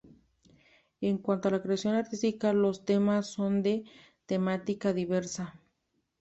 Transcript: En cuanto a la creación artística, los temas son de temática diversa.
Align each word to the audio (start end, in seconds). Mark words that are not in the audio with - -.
En 1.01 1.19
cuanto 1.19 1.47
a 1.47 1.51
la 1.51 1.61
creación 1.61 1.93
artística, 1.93 2.53
los 2.53 2.85
temas 2.85 3.27
son 3.27 3.61
de 3.61 3.83
temática 4.25 4.93
diversa. 4.93 5.59